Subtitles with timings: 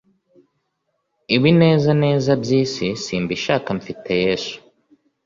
[1.35, 4.55] Ibinezaneza by’isi simbishaka mfite yesu